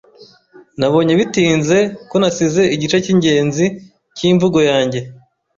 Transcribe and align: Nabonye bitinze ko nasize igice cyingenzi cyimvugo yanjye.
Nabonye 0.79 1.13
bitinze 1.19 1.77
ko 2.09 2.15
nasize 2.21 2.61
igice 2.75 2.97
cyingenzi 3.03 3.65
cyimvugo 4.15 4.59
yanjye. 4.69 4.99